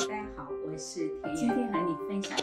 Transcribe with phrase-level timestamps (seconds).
[0.00, 2.34] 大家好，我是田今天和你分享，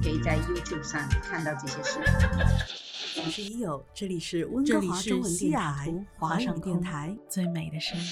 [0.00, 3.24] 可以在 YouTube 上看到这些视频。
[3.24, 8.04] 我是一友，这里是温哥华中文电台华上电台最美的声音。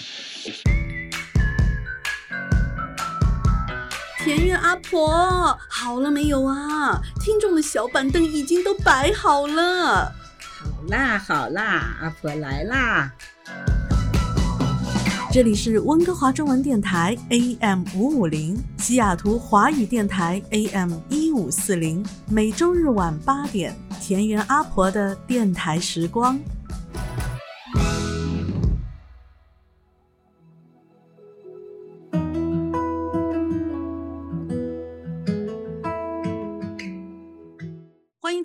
[4.25, 7.01] 田园阿婆，好了没有啊？
[7.21, 10.13] 听众的小板凳已经都摆好了。
[10.41, 13.13] 好啦好啦，阿婆来啦。
[15.35, 26.39] 这里是温哥华中文电台 AM 五五零，西雅图华语电台 AM 一五四零，每周日晚八点，田园阿婆的电台时光。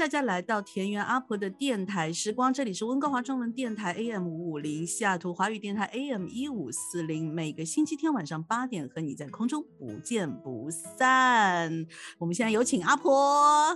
[0.10, 11.86] 家来到田园阿婆的电台时光，这里是温哥华中文电台 AM 五五零，西雅图华语电台 AM 一五四零，每个星期天晚上八点和你在空中不见不散。
[12.18, 13.14] 我们现在有请阿婆，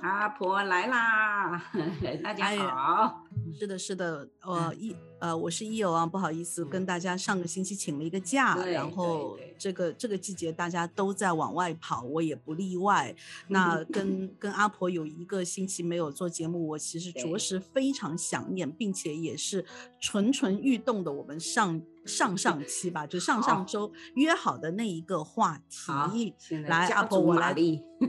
[0.01, 1.63] 阿婆来啦，
[2.23, 3.22] 大家好。
[3.59, 13.15] 是的，是的，呃，一呃，我是一友啊，不好意思，跟大家上个星期请了一个假，然后这个这个季节大家都在往外跑，我也不例外。
[13.47, 19.63] 那跟跟阿婆有一个星期没有做节目，我其实着实非常想念，并且也是
[19.99, 21.11] 蠢蠢欲动的。
[21.11, 21.81] 我们上。
[22.05, 26.33] 上上期吧，就上上周约好的那一个话题，
[26.67, 27.53] 来阿婆我来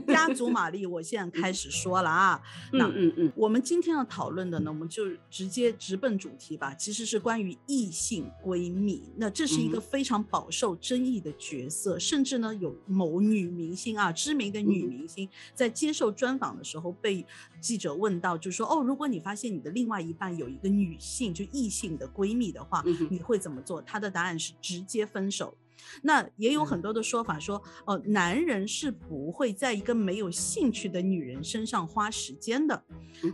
[0.07, 2.41] 家 族玛丽，我现在开始说了啊。
[2.73, 6.73] 那嗯嗯，我们今天要讨论的呢，我们就直接直奔主题吧。
[6.73, 17.25] 其实是关于异性闺蜜，那这是一个非常饱受争议的角色，甚至呢有某女明星啊，知名的女明星在接受专访的时候被
[17.61, 23.81] 记者问到，就说哦，如果你发现你的另外一半有一个女性就异性的闺蜜的话，你会怎么做？
[23.85, 25.57] 他的答案是直接分手。
[26.01, 32.83] 那也有很多的说法说，哦，男人是不会在一个没有兴趣的女人身上花时间的。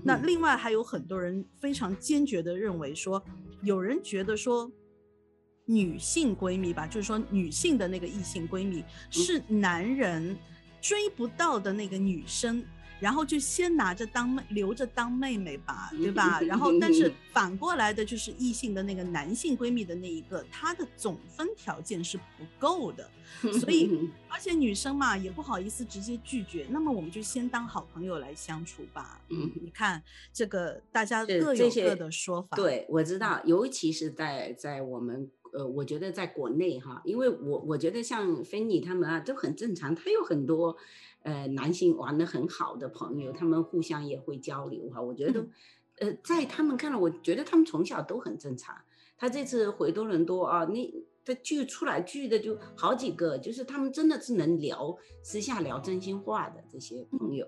[0.04, 3.24] 那另外还有很多人非常坚决的认为说，
[3.64, 4.70] 有人觉得说，
[5.66, 10.38] 女性闺蜜吧，就是说女性的那个异性闺蜜是男人
[10.82, 12.64] 追不到的那个女生。
[13.02, 16.40] 然后就先拿着当妹，留着当妹妹吧，对吧？
[16.42, 23.10] 然后，但是反过来的就是异性的那个男性闺蜜的那一个，她的总分条件是不够的，
[23.60, 29.20] 所以而且女生嘛也不好意思直接拒绝，那么我们就先当好朋友来相处吧。
[29.30, 30.02] 嗯，你看
[30.32, 32.56] 这个大家各有各的说法。
[32.56, 40.78] 对，我知道，尤其是在在我们呃，我觉得在国内哈，因为我我觉得像芬妮他们啊都很正常，他有很多。
[41.24, 45.00] 呃，男性玩的很好的朋友，他们互相也会交流哈。
[45.00, 45.46] 我觉得，
[46.00, 48.76] 呃，在他们看来，我觉得他们从小都很正常。
[49.20, 50.92] 他这次回多伦多啊，那
[51.24, 57.48] 他聚出来聚的就好几个，就是他们真的是能聊，私下聊真心话的这些朋友。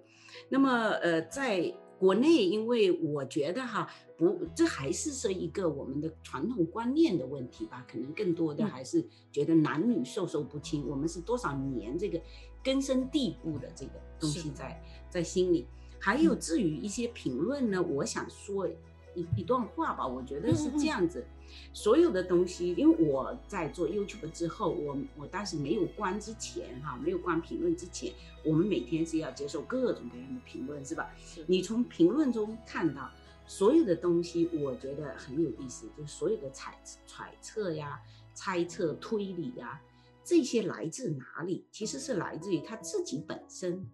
[0.50, 1.76] 那么，呃，在。
[2.04, 12.22] 国内，因为我觉得哈，不，这还是是一个我们的传统观念的问题吧，可能更多的还是觉得男女授受不亲，我们是多少年这个
[12.62, 15.66] 根深蒂固的这个东西在在心里。
[15.98, 18.68] 还有至于一些评论呢，我想说。
[19.16, 21.26] 一一段话吧，我觉得是这样子，
[21.74, 28.14] 所有的东西，因为我在做 YouTube 之后，我我当时没有关之前哈，没有关评论之前，
[28.44, 31.14] 我们每天是要接受各种各样的评论，是吧？
[31.26, 31.44] 是。
[31.48, 33.10] 你从评论中看到
[33.46, 36.74] 所有的东西，我觉得很有意思，就是所有的揣
[37.06, 38.02] 揣测呀、
[38.34, 39.82] 猜测、推理呀，
[40.24, 41.68] 这些来自哪里？
[41.72, 43.86] 其实是来自于他自己本身，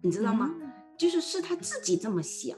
[0.00, 0.54] 你知道吗？
[0.98, 2.56] 就是是他自己这么想。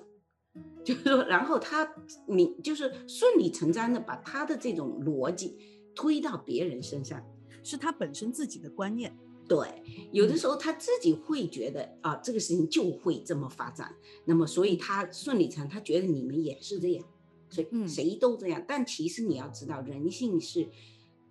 [0.84, 1.94] 就是说，然后他
[2.26, 5.56] 你就是顺理成章的把他的这种逻辑
[5.94, 7.24] 推到别人身上，
[7.62, 9.16] 是他本身自己的观念。
[9.48, 9.82] 对，
[10.12, 13.94] 有的时候他自己会觉得啊，这个事情就会这么发展，
[14.24, 17.04] 那么所以他顺理成，他觉得你们也是这样，
[17.50, 18.62] 所以谁都这样。
[18.66, 20.68] 但其实你要知道，人性是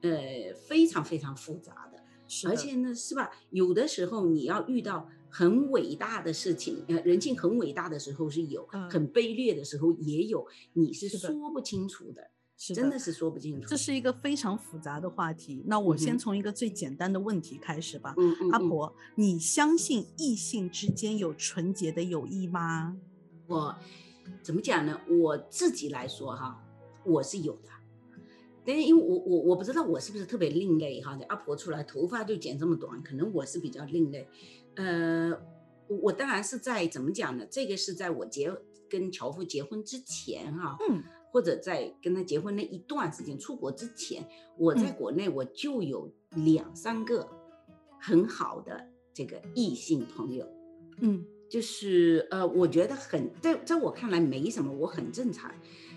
[0.02, 2.04] 呃非常非常复杂的，
[2.50, 3.32] 而且呢，是吧？
[3.52, 5.08] 有的时候你要遇到。
[5.34, 13.68] 很伟大的事情，呃，人性很伟大的时候是有，很卑劣的时候也有，你是说不清楚的，真的是说不清楚。
[13.68, 15.64] 这是一个非常复杂的话题。
[15.66, 18.14] 那我先从一个最简单的问题开始吧。
[18.16, 18.52] 嗯嗯。
[18.52, 22.96] 阿婆，你相信异性之间有纯洁的友谊吗？
[23.48, 23.76] 我
[24.44, 25.02] 怎么讲呢？
[25.10, 26.64] 我自己来说哈，
[27.04, 27.70] 我是有的。
[28.66, 31.20] 但是因为我我我不知道我是不是特别另类哈。
[31.28, 34.26] 阿婆出来头发就剪这么短，可能我是比较另类。
[34.76, 35.34] 呃，
[35.88, 37.46] 我当然是在怎么讲呢？
[37.50, 38.52] 这个是在我结
[38.90, 44.28] 跟樵夫结婚之前哈，嗯，或者在跟他结婚那一段时间出国之前，
[44.58, 47.28] 我在国内我就有两三个
[48.00, 50.48] 很好的这个异性朋友，
[51.02, 55.52] 嗯，就是呃，我觉得很在在我看来没什么，我很正常。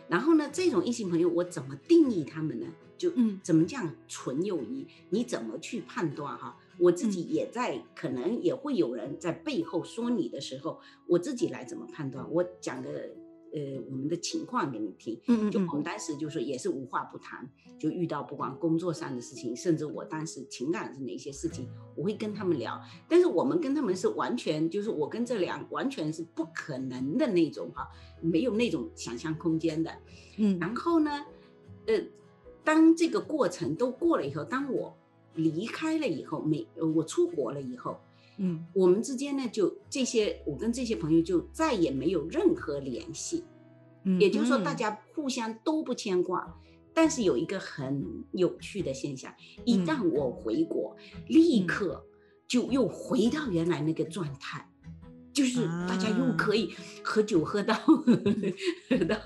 [0.08, 2.66] 然后呢，这种异性朋友我怎么定义他们呢？
[2.96, 4.86] 就嗯怎么讲纯友谊？
[5.10, 6.56] 你怎么去判断哈？
[6.78, 12.30] 我自己嗯也在，可能也会有人在背后说你的时候，我自己来怎么判断？
[12.30, 12.90] 我讲个
[13.52, 15.18] 呃我们的情况给你听。
[15.28, 22.78] 嗯嗯就我们当时就是也是无话不谈，就遇到不管工作上的事情，甚至我当时情感上的一些事情，我会跟他们聊。
[23.08, 27.88] 但是我们跟他们是完全就是我跟这两完全是不可能的那种哈，
[28.20, 29.90] 没有那种想象空间的。
[30.36, 31.24] 嗯然后呢，
[31.86, 31.94] 呃，
[32.62, 34.94] 当这个过程都过了以后，当我
[35.36, 37.98] 离开了以后，没呃我出国了以后，
[38.38, 38.66] 嗯。
[38.74, 43.44] 我们之间呢就这些，我跟这些朋友就再也没有任何联系。
[44.04, 44.76] 嗯，也就是说，大嗯。
[44.76, 46.58] 家互相都不牵挂。
[46.94, 49.30] 但是有一个很有趣的现象，
[49.66, 50.96] 一嗯旦我回国，
[51.28, 51.66] 立嗯。
[51.66, 52.06] 刻
[52.48, 54.66] 就又回到原来那个状态，
[55.36, 59.16] 就是大家又啊可以喝酒喝到喝到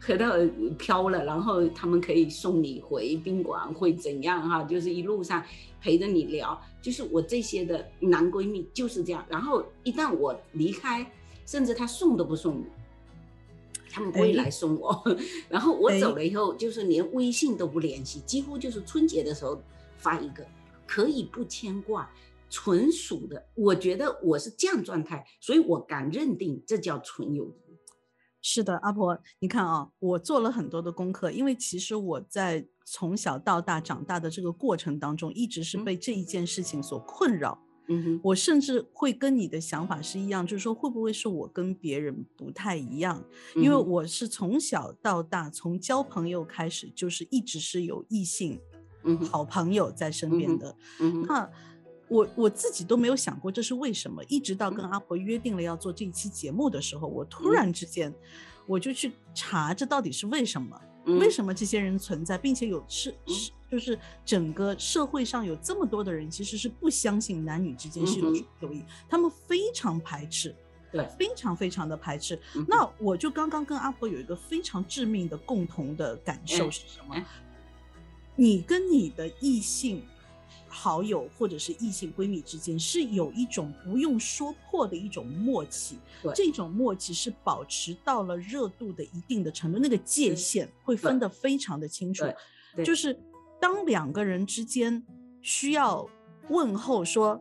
[0.00, 0.32] 喝到
[0.78, 4.64] 飘了，然后他们可以送你回宾馆，会怎样哈？
[4.64, 5.44] 就是一路上
[5.78, 9.22] 陪着你聊，就是我这些的男闺蜜就是这样。
[9.28, 11.06] 然后一旦我离开，
[11.44, 12.64] 甚至他送都不送我。
[13.90, 15.04] 他们不会哎来送我，
[15.50, 19.60] 然后我哎走了以后，就是连微信都不联系，几乎就是春节的时候
[19.98, 20.46] 发一个，
[20.86, 22.10] 可以不牵挂，
[22.48, 23.48] 纯属的。
[23.54, 27.78] 我觉得我是这样状态，所以我敢认定这叫纯友谊。
[28.40, 37.60] 是的，阿婆，你看啊，我做了很多的功课，因为其实我在从小到大长大的这个过程当中，一直是嗯被这一件事情所困扰。
[37.88, 43.24] 嗯哼，我甚至会跟你的想法是一样，就是说会不会是我跟别人不太一样？
[43.56, 48.60] 因为我是从小到大，从交朋友开始，就是一直是有异性
[49.04, 50.76] 嗯好朋友在身边的。
[51.00, 51.50] 嗯哼，那
[52.08, 58.12] 我我自己都没有想过这是为什么，一直到跟嗯阿婆约定了要做这一期节目的时候，我突嗯然之间
[58.66, 60.80] 我就去查这到底是为什么。
[61.06, 61.30] 为？
[61.30, 70.54] 什么这些人存在，并且有是嗯是就是整个社会上有这么多的人其实是不相信男女之间是有友谊，他们非常排斥，
[70.92, 72.38] 对，非常非常的排斥。
[72.56, 77.24] 嗯那我就刚刚跟阿婆有一个非常致命的共同的感受哎是什么哎？
[78.36, 80.02] 你跟你的异性
[80.68, 85.98] 好友或者是异性闺蜜之间是有一种不用说破的一种默契，
[86.34, 92.24] 这种默契是保持到了热度的一定的程度，那个界限会分得非常的清楚
[92.84, 93.18] 就是
[93.60, 95.04] 当两个人之间
[95.40, 96.08] 需要
[96.48, 97.40] 问候说：“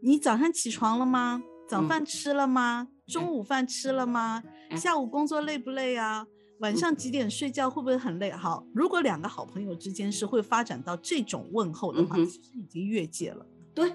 [0.00, 1.42] 你早上起床了吗？
[1.68, 2.88] 早嗯饭吃了吗？
[3.06, 4.42] 中午饭吃了吗？
[4.70, 6.26] 哎下午工作累不累啊？
[6.58, 7.68] 晚嗯上几点睡觉？
[7.68, 13.46] 会不会很累？”好，如果两个好朋友之间是会发展到这种问候的话，嗯其实已经越界了。
[13.74, 13.92] 对，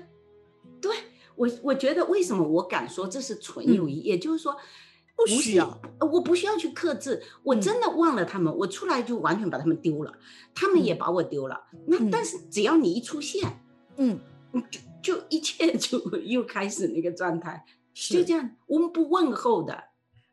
[0.82, 0.96] 对
[1.36, 4.56] 我我觉得为什么我敢说这是纯友谊，也就是说。
[5.22, 5.68] 不需要，
[6.00, 10.14] 呃我不需要去克制，我嗯真的忘了他们，我出来就完全把他们丢了，
[10.56, 11.62] 他们也嗯把我丢了。
[11.88, 13.62] 那嗯但是只要你一出现，
[13.98, 14.18] 嗯，
[14.54, 14.80] 嗯就
[15.18, 19.89] 就一切就 又开始那个状态，就这样，我们不问候的，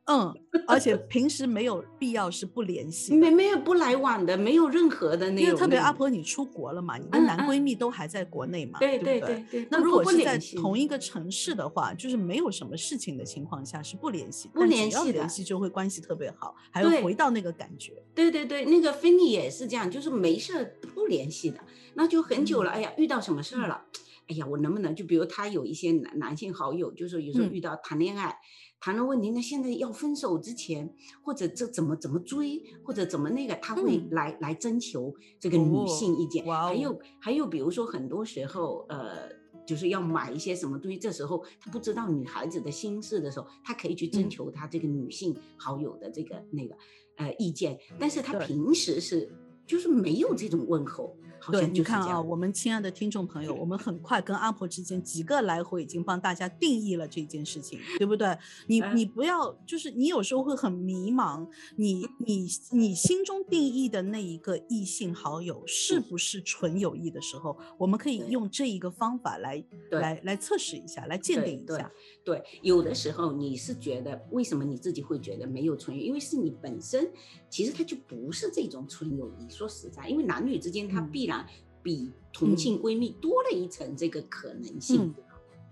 [0.07, 0.33] 嗯，
[0.69, 3.13] 而且平时没有必要是不联系。
[3.15, 17.93] 没没有不来往的，没有任何的那种因为特别阿婆，你出国了嘛，你的嗯男闺嗯蜜都还在国内嘛，对对对对对，那如果是在同一个城市的话，就是没有什么事情的情况下是不联系，不联系的联系就会关系特别好，还会对回到那个感觉。
[18.15, 21.59] 对对对，那个芬妮也是这样，就是没事儿不联系的，
[21.95, 22.71] 那就很久了。
[22.71, 23.83] 哎呀，遇到什么事儿了？
[24.29, 24.95] 哎呀，我能不能？
[24.95, 27.53] 就比如他有一些男男性好友，就是有时候嗯。
[27.53, 28.37] 遇到谈恋爱。
[28.79, 34.09] 谈了问题，那现在要分手之前，或者这怎么怎么追，或者怎么那个，他会嗯。
[34.11, 36.45] 来、来征求这个女哦性意见。
[36.45, 39.31] 还有还有，比如说很多时候，呃，
[39.67, 44.31] 就是要买一些什么东西，这时候他不知道女孩子的心事的时候，他可以去征嗯。
[44.31, 46.77] 求他这个女性好友的这个那个
[47.17, 49.33] 呃意见，但是他平时是
[49.67, 52.21] 就是没有这种问候，好对，你看啊。
[52.21, 58.37] 我们亲爱的听众朋友，我们很快跟阿婆之间几个来回已经帮大家定义了这件事情，对不对？
[58.67, 61.47] 你嗯你不要，就是你有时候会很迷茫，
[61.77, 71.91] 你你你心中定义的那一个异性好友是不是纯友谊的时候，我们可以用这一个方法来来来测试一下，来鉴定一下。
[72.25, 76.07] 对，有的时候你是觉得，为什么你自己会觉得没有纯友谊？
[76.07, 77.11] 因为是你本身
[77.49, 79.56] 其实它就不是这种纯友谊。
[79.57, 81.11] 说实在，因为男女之间它嗯。
[81.11, 81.47] 必然
[81.83, 85.15] 比同性闺蜜多了一层这个可能性，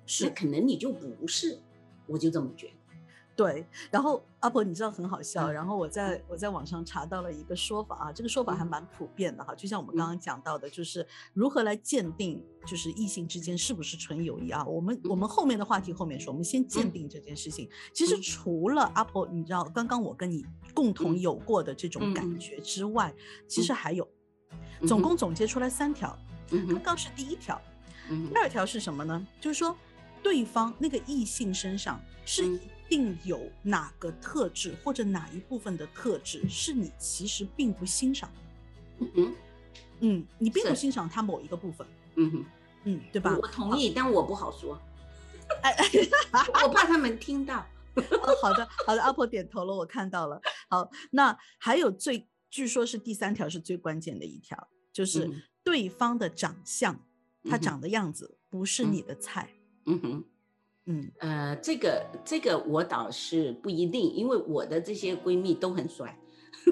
[0.06, 0.30] 是。
[0.30, 1.58] 可能你就不是，
[2.06, 2.72] 我就这么觉得。
[3.36, 5.50] 对，然后阿婆，你知道很好笑。
[5.50, 9.52] 然后我在我在网上查到了一个说法啊，这个说法还蛮普遍的哈。
[9.56, 14.64] 就像我们刚刚讲到的，就是如何来鉴定，就是异性之间是不是纯友谊啊？
[14.64, 17.68] 我们我们后面的话题后面说，我们先鉴定这件事情。
[17.92, 23.12] 其实除了阿婆，你知道刚刚我跟你共同有过的这种感觉之外，
[23.48, 24.08] 其实还有，
[24.86, 26.16] 总共总结出来三条。
[26.68, 27.60] 刚刚是第一条，
[28.08, 29.26] 第二条是什么呢？
[29.40, 29.76] 就是说
[30.22, 32.60] 对方那个异性身上是。
[32.88, 38.30] 定有哪个特质或者哪一部分的特质是你其实并不欣赏，
[38.98, 39.34] 嗯
[40.00, 41.86] 嗯，你并不欣赏他某一个部分，
[42.16, 42.44] 嗯哼，
[42.84, 43.36] 嗯，对吧？
[43.40, 44.78] 我同意，但我不好说，
[45.62, 45.74] 哎，
[46.64, 47.64] 我怕他们听到。
[48.42, 50.40] 好的，好的，阿婆点头了，我看到了。
[50.68, 55.30] 好，那还有最，据说是第三条是最关键的一条，就是
[55.62, 57.00] 对方的长相，
[57.48, 59.48] 他长的样子不是你的菜，
[59.86, 60.10] 嗯哼。
[60.12, 60.24] 嗯
[61.18, 66.18] 呃，这个这个我倒是不一定，因为我的这些闺蜜都很帅。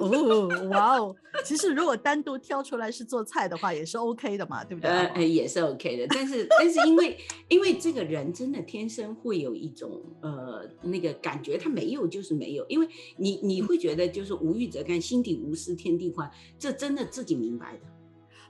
[0.01, 1.15] 哦，哇哦！
[1.45, 4.89] 其实如果单独挑出来是做菜的话，也是 OK 的嘛，对不对？
[4.89, 6.07] 呃，也是 OK 的。
[6.09, 7.15] 但是但是因为
[7.47, 16.27] 因为这个人真的天生会有一种呃那个感觉，他没有就是没有，因为你你会觉得就是无欲则刚，心底无私天地宽，
[16.57, 17.81] 这真的自己明白的。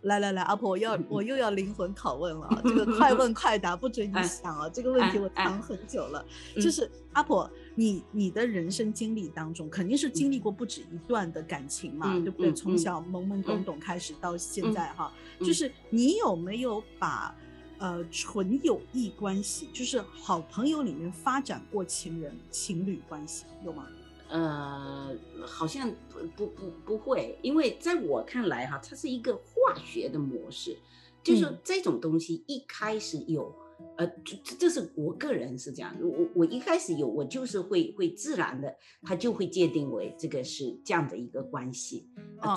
[0.03, 4.69] 来来来，阿婆，我要我又要灵魂拷问了， 这个快问快答，不准你想啊！
[4.69, 12.53] 这个问题我藏很久了，就是阿婆，你你的人生经历当中，肯定是经历过不止一段的感情嘛，对不对？
[12.53, 17.33] 从小懵懵懂懂开始到现在哈，就是你有没有把
[17.77, 23.87] 呃纯友谊关系，就是好朋友里面发展过情人情侣关系，有吗？
[24.33, 30.75] 呃，好像不不不不会，因为在我看来哈，它是一个化学的模式，
[31.23, 33.53] 就是这种东西一开始有。
[33.95, 42.07] 呃，这这是我个人是这样，我我一开始有，我就是会会自然的，他就会界定为这个是这样的一个关系，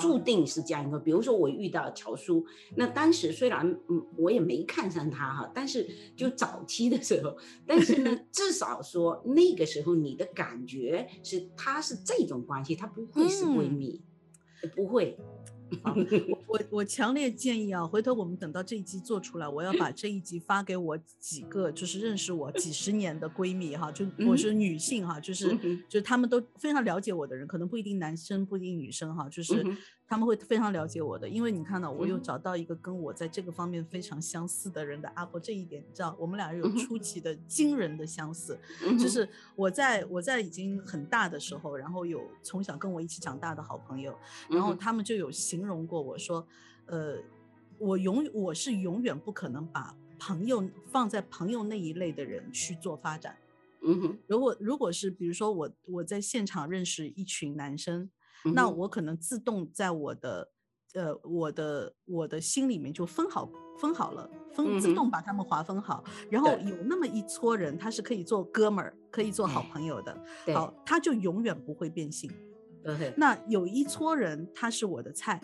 [0.00, 0.98] 注定是这样一个。
[0.98, 14.02] 比如说我遇到乔叔，那当时虽然嗯我也没看上他哈，但是就早期的时候，但是呢，至少说那个时候你的感觉是他是这种关系，他不会是闺蜜，
[14.74, 15.18] 不会。
[15.82, 25.56] 我我我强烈建议啊，回头我们等到这一集做出来，我要把这一集发给我几个就是认识我几十年的闺蜜哈，就我是女性哈，就是
[25.88, 29.64] 就他们都非常了解我的人，可能不一定男生不一定女生哈，就是。
[30.08, 38.56] 他们会非常了解我的，因为你看到我又找到一个跟我在这个方面非常相似的人的阿婆，这一点你知道，我们俩有出奇的惊人的相似。
[38.98, 44.16] 就是我在我在已经很大的时候，然后有从小跟我一起长大的好朋友，
[44.48, 46.46] 然后他们就有形容过我说，
[46.86, 47.16] 呃，
[47.78, 53.36] 我永我是永远不可能把朋友放在朋友那一类的人去做发展。
[53.82, 58.08] 嗯哼，如果如果是比如说我我在现场认识一群男生。
[58.54, 60.50] 那我可能自动在我的，
[60.94, 63.48] 呃，我的我的心里面就分好
[63.78, 70.16] 分好了，分自动把他们划分好，然后有那么一撮人，他是可以做哥们儿，可以做好朋友的，
[70.54, 72.30] 好，他就永远不会变性。
[73.16, 75.40] 那有一撮人，他是我的菜。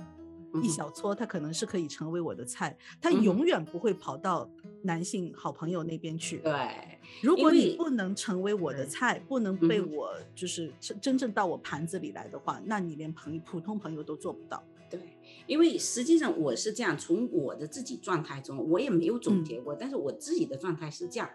[0.60, 4.48] 一小撮，他可能是可以成为我的菜，他永远不会跑到
[4.82, 6.38] 男性好朋友那边去。
[6.38, 14.62] 对，如果你不能成为我的菜，不能被我就是真正到我盘子里来的话，那你连朋普通朋友都做不到。
[14.92, 15.00] 对，
[15.46, 21.30] 因为实际上我是这样，从我的自己状态中，我也没有总结过，但是我自己的状态是这样。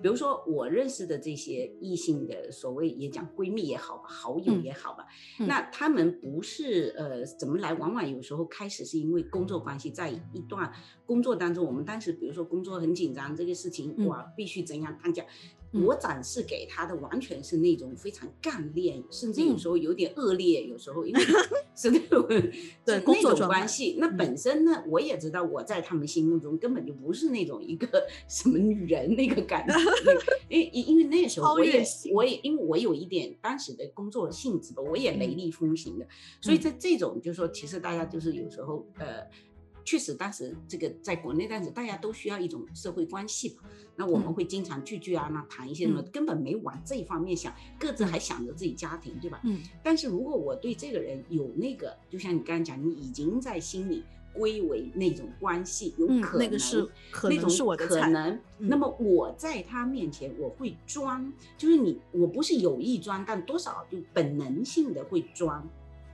[0.00, 5.06] 比如说我认识的这些异性的所谓也讲闺蜜也好吧，好友也好吧，
[5.40, 7.74] 那他们不是呃怎么来？
[7.74, 10.72] 往往有时候开始是因为工作关系，在一段
[11.04, 15.26] 工作当中，我们当时比如说工作很紧张，这个事情哇必须怎样他讲。
[15.72, 21.22] 我展示给他的完全是那种非常干练，甚至有时候有点恶劣，有时候因为
[21.74, 23.96] 是那种对那种关系。
[23.98, 27.88] 那本身呢，我也知道我在他们心目中根本就不是那种一个
[28.28, 29.74] 什么女人那个感觉，
[30.48, 36.06] 因因因为那时候我也我也因为我有一点当时的工作性质吧，我也雷厉风行的，
[36.40, 39.26] 所以在这种就是说，其实大家就是有时候呃。
[39.84, 43.68] 确实，当时这个在国内，但是大家都需要一种社会关系嘛。
[43.96, 49.40] 那我们会经常聚聚啊，那谈一些什么，根本没往这一方面想，各自还想着自己家庭，对吧？
[49.44, 49.60] 嗯。
[49.82, 58.40] 但是如果我对这个人有那个，就像你刚刚讲，你已经在心里归为那种关系，有可能，那个是可能是我的可能。
[58.58, 65.68] 那么我在他面前我会装，就是你，我不是有意装，但多少就本能性的会装。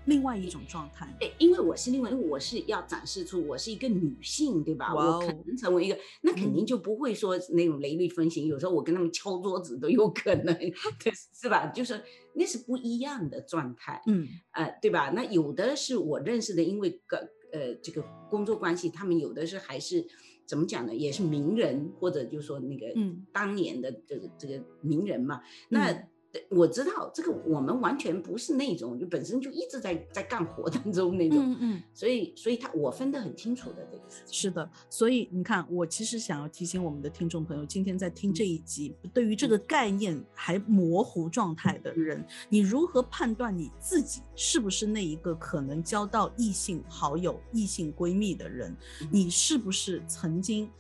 [0.09, 1.07] 另外一种状态。
[1.21, 4.95] 对，因为我是另外，因为我是要展示出我是一个女性，对吧？
[4.95, 8.47] 我可能成为一个，那肯定就不会说那种雷厉风行。
[8.47, 10.57] 有时候我跟他们敲桌子都有可能，
[11.39, 11.67] 是吧？
[11.67, 12.03] 就是
[12.35, 15.13] 那是不一样的状态，嗯，呃，对吧？
[15.15, 17.19] 那有的是我认识的，因为个
[17.53, 20.07] 呃这个工作关系，他们有的是还是
[20.47, 20.95] 怎么讲呢？
[20.95, 22.87] 也是名人，或者就说那个
[23.33, 26.09] 当年的这个这个名人嘛，那。
[26.51, 48.77] 我知道这个，我们完全不是那种就本身就一直在在干活当中那种，嗯嗯，所以所以他我分得很清楚的这个是的，所以你看，我其实想要提醒我们的听众朋友，今天在听这一集，对于这个概念还模糊状态的人，你如何判断你自己是不是那一个可能交到异性好友、异性闺蜜的人？
[49.11, 50.71] 你是不是曾经？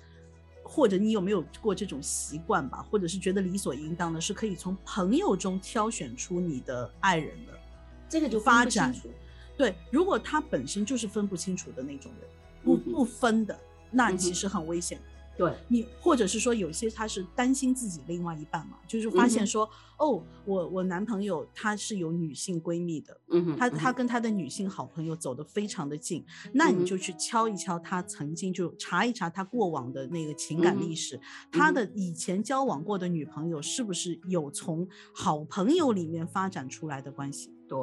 [0.70, 2.86] 或者你有没有过这种习惯吧？
[2.90, 7.52] 或者是觉得理所应当的，是可以从朋友中挑选出你的爱人的，
[8.06, 8.94] 这个就发展。
[9.56, 12.30] 对，如果他本身就是分不清楚的那种人，
[12.62, 13.58] 不不分的，
[13.90, 15.00] 那其实很危险。
[15.38, 15.54] 对。
[15.68, 19.66] 你，或者是说有些他是担心自己另外一半嘛，就是发现说，
[19.98, 31.18] 哦，我我男朋友他是有女性闺蜜的，嗯他他跟他的女性好朋友走得非常的近，那你就去敲一敲他曾经就查一查他过往的那个情感历史，
[31.50, 37.57] 他的以前交往过的女朋友是不是有从好朋友里面发展出来的关系？
[37.68, 37.78] 对，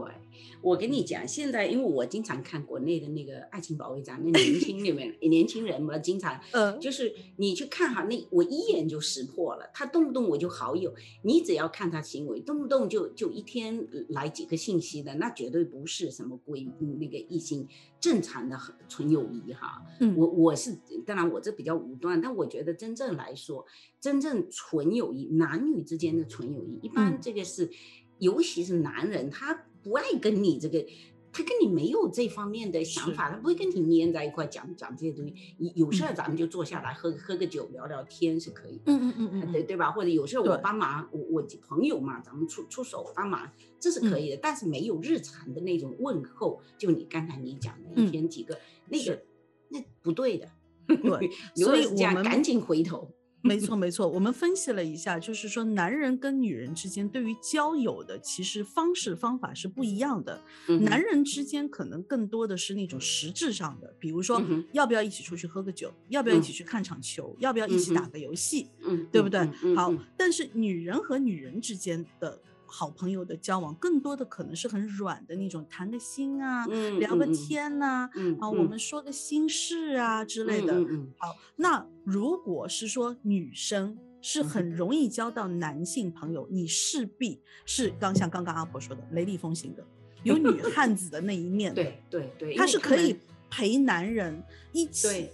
[0.62, 16.68] 我跟你讲，现在因为我经常看国内的那个爱情保卫战，那年轻里面 年轻人嘛，经常，嗯，就是你去看哈，那我一眼就识破了，他动不动我就好友，你只要看他行为，动不动就就一天来几个信息的，那绝对不是什么闺
[17.00, 17.68] 那个异性
[18.00, 18.58] 正常的
[18.90, 19.84] 纯友谊哈。
[20.00, 20.76] 嗯，我我是
[21.06, 23.64] 当然我这比较武断，但我觉得真正来说，
[24.02, 27.70] 真正纯友谊，男女之间的纯友谊，一般这个是，
[28.18, 29.66] 尤其是男人他。
[29.86, 30.84] 不爱跟你这个，
[31.32, 35.36] 他跟你没有这方面的想法，他不会跟你黏在一块讲讲这些东西。
[35.76, 38.82] 有事儿咱们就坐下来喝喝个酒聊聊天是可以。
[38.88, 39.92] 嗯嗯嗯嗯，对对吧？
[39.92, 43.48] 或者有事儿我帮忙，我我朋友嘛，咱们出出手帮忙，
[43.80, 44.40] 这是可以的。
[44.42, 48.58] 但是没有日常的那种问候，就你刚才你讲的一天几个，
[48.90, 49.22] 那个
[49.70, 50.50] 那不对的。
[50.88, 53.10] 对， 所以我们赶紧回头。
[53.46, 54.08] 没错，没错。
[54.08, 60.42] 我们分析了一下，就是说，男人跟女人之间对于交友的其实方式方法是不一样的。
[60.82, 68.68] 男人之间可能更多的是那种实质上的，比如说要不要一起出去喝个酒，要不要一起去看场球，要不要一起打个游戏，
[69.12, 69.48] 对不对？
[69.76, 72.40] 好，但是女人和女人之间的。
[72.78, 76.66] 好朋友的交往，更多的可能是很软的那种，谈个心啊，
[77.00, 80.74] 聊个天呐，啊，我们说个心事啊之类的。
[81.18, 89.82] 好，那如果是说女生是很容易交到男性朋友，你势必是刚像刚刚阿婆说的雷厉风行的，
[90.24, 91.74] 有女汉子的那一面。
[91.74, 93.16] 对对对，他是可以
[93.50, 95.30] 陪男人一起，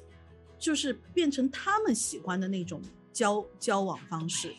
[0.60, 2.80] 就是变成他们喜欢的那种
[3.12, 4.54] 交交往方式。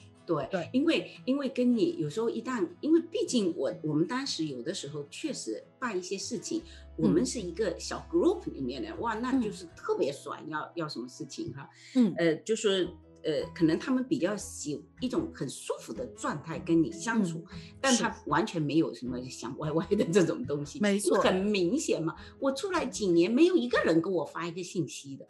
[0.51, 6.62] 对，因为因为跟你有时候一旦，因为毕竟我我们当时有的时候确实办一些事情，
[6.97, 12.88] 我们是一个小 group 里面的，哇，那就是特别爽，要要什么事情哈，嗯，呃，就是
[13.25, 17.45] 呃，可能他们比较喜一种很舒服的状态跟你相处，
[17.81, 18.16] 但他。
[18.27, 25.27] 完全没有什么想歪歪的这种东西，没错，很明显嘛，我出来几年没有一个人给我发一个信息的。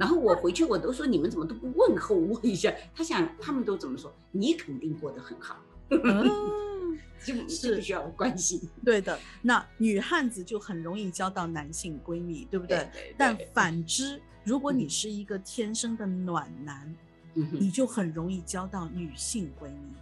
[0.00, 2.72] 然后我回去，我都说你们怎么都不问候我一下？
[2.94, 4.10] 他想他们都怎么说？
[4.32, 5.60] 你肯定过得很好，
[7.22, 8.58] 就是需要关心。
[8.82, 12.88] 对的，那女汉子就很容易交到男性闺蜜，对不对？
[13.18, 16.96] 但反之，如果你是一个天生的暖男，
[17.34, 19.92] 你就很容易交到女性闺蜜，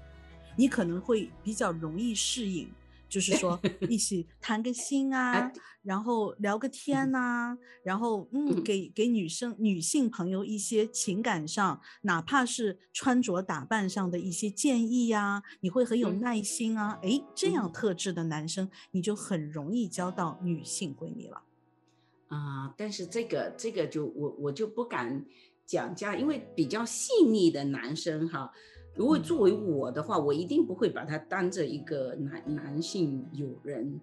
[0.54, 2.70] 你可能会比较容易适应。
[3.08, 5.50] 就是说一起 谈个心啊，
[5.82, 21.42] 然后聊个天呐，然后嗯，给给女生女性朋友一些情感上，哪怕是穿着打扮上的一些建议呀，你会很有耐心啊，哎，这样特质的男生，你就很容易交到女性闺蜜了。
[22.28, 25.24] 啊，但是这个这个就我我就不敢
[25.64, 28.52] 讲价，因为比较细腻的男生哈。
[28.98, 34.00] 如果作为我的话，我一定不会把他当着一个男男性友人，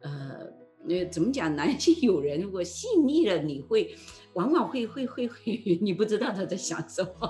[0.00, 0.52] 呃，
[0.84, 1.56] 那怎么讲？
[1.56, 3.96] 男性友人如果细腻了，你会
[4.34, 7.10] 往往会会会会，你不知道他在想什么。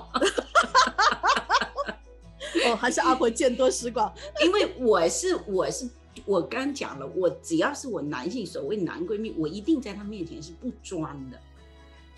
[2.67, 5.89] 哦，还是阿婆见多识广， 因为我是我是
[6.25, 11.39] 我刚讲了，我只要是我男性所谓男闺蜜，我一定在他面前是不装的，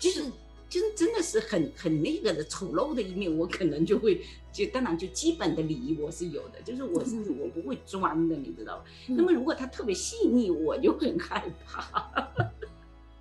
[0.00, 0.24] 就是。
[0.70, 8.82] 就是真的是很很那个的丑陋的一面，我可能就会就当然就基本的礼仪我是有的，就是我甚至我不会装的，你知道。
[9.08, 12.30] 那么如果他特别细腻，我就很害怕。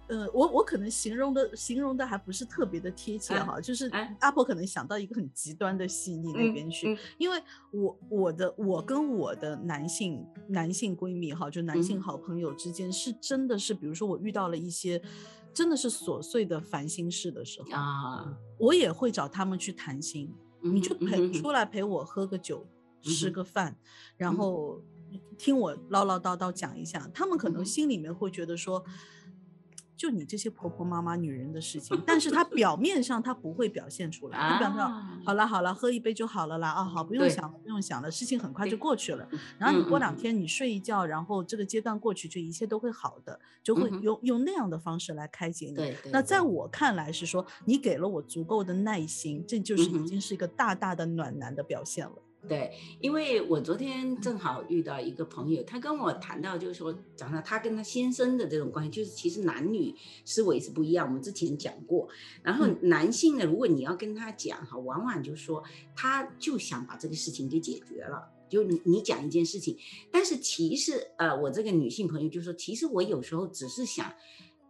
[0.09, 3.87] 呃，我我可能形容的形容的还不是特别的贴切哈，就是
[4.21, 14.99] 阿婆可能想到一个很极端的细腻那边去，因为我我的我跟我的男性男性闺蜜哈，就男性好朋友之间是真的是，比如说我遇到了一些
[15.53, 17.69] 真的是琐碎的烦心事的时候。
[17.71, 22.67] 啊，我也会找他们去谈心，你就陪出来陪我喝个酒
[23.01, 23.77] 吃个饭，
[24.17, 24.81] 然后
[25.37, 28.83] 听我唠唠叨叨讲一下，他们可能心里面会觉得说。
[29.99, 39.27] 就你这些婆婆妈妈女人的事情，但是她 表面上她不会表现出来，她表面上好了好了，喝一杯就好了啦，啊好，不用想了不用想了，事情很快就过去了。
[39.57, 45.95] 然后你过两天你睡一觉，然后这个阶段过去，就一切都会好的，就会用用那样的方式来开解你。
[46.13, 52.13] 那在我看来是说，你给了我足够的耐心，这就是已经是一个大大的暖男的表现了。
[52.47, 52.71] 对，
[53.01, 61.05] 因为我昨天正好遇到一个朋友，他跟我谈到，就是说讲到他跟他先生的这种关系，就是其实男女思维是不一样。
[61.05, 62.07] 我们之前讲过，
[62.41, 65.61] 然后男性呢，如果你要跟他讲哈，往往就说
[65.93, 69.77] 他就想把这个事情给解决了，就你你讲一件事情，
[70.09, 74.13] 但是其实呃，我这个女性朋友就说，其实我有时候只是想，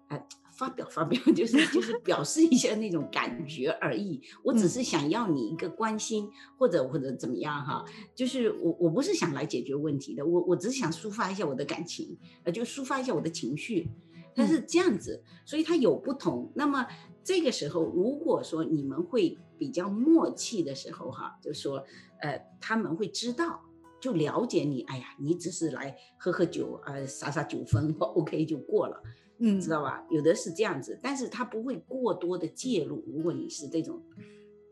[0.07, 0.19] 呃。
[0.59, 4.21] 发表发表， 就是就是表示一下那种感觉而已。
[4.43, 7.85] 我只是想要你一个关心，或者或者怎么样哈。
[8.13, 13.87] 就是我我不是想来解决问题的，我我只是想抒发一下我的感情，呃，就抒发一下我的情绪。
[14.35, 16.51] 他是这样子，所以它有不同。
[16.55, 16.85] 那么
[17.23, 21.83] 这个时候，如果说你们会比较默契的时候哈，就说
[22.21, 23.59] 呃，他们会知道，
[23.99, 24.81] 就了解你。
[24.83, 29.01] 哎呀，你只是来喝喝酒，呃，撒撒酒疯， OK 就过了。
[29.39, 30.05] 嗯，知道吧？
[30.09, 33.03] 有的是这样子，但是他不会过多的介入。
[33.07, 34.01] 如果你是这种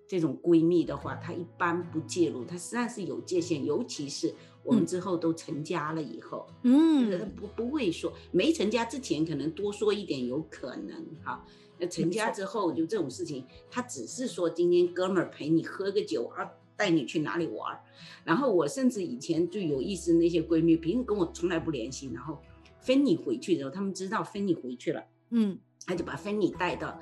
[0.06, 3.65] 这种闺蜜的话，她一般不介入，她实际上是有界限。
[3.65, 11.45] 尤其是我们之后都成家了以后，嗯，她不不会说没成家之前可能多说一点有可能哈。
[11.80, 17.80] 那成家之后就这种事情，她只是说今天哥们儿陪你喝个酒啊，带你去哪里玩儿。
[18.25, 22.38] 然后我甚至以前最有意思那些闺蜜，平时跟我从来不联系，然后。
[22.81, 26.99] 芬妮回去的时候，他们知道芬妮回去了，嗯，他就把芬妮带到